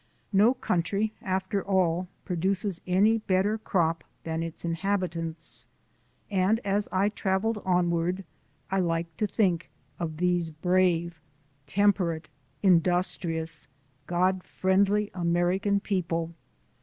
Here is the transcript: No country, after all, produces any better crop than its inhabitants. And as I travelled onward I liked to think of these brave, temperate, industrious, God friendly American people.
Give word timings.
No 0.33 0.55
country, 0.55 1.13
after 1.21 1.63
all, 1.63 2.07
produces 2.25 2.81
any 2.87 3.19
better 3.19 3.59
crop 3.59 4.03
than 4.23 4.41
its 4.41 4.65
inhabitants. 4.65 5.67
And 6.31 6.59
as 6.65 6.87
I 6.91 7.09
travelled 7.09 7.61
onward 7.65 8.23
I 8.71 8.79
liked 8.79 9.15
to 9.19 9.27
think 9.27 9.69
of 9.99 10.17
these 10.17 10.49
brave, 10.49 11.21
temperate, 11.67 12.29
industrious, 12.63 13.67
God 14.07 14.43
friendly 14.43 15.11
American 15.13 15.79
people. 15.79 16.33